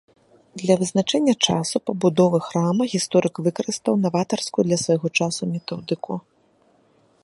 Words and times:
Для 0.61 0.75
вызначэння 0.79 1.35
часу 1.49 1.75
пабудовы 1.89 2.39
храма 2.47 2.83
гісторык 2.95 3.35
выкарыстаў 3.49 3.93
наватарскую 4.07 4.63
для 4.71 4.77
свайго 4.87 5.07
часу 5.23 5.43
методыку. 5.57 6.13